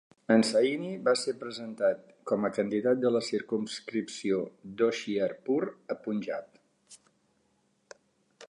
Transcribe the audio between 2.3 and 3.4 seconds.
com a candidat de la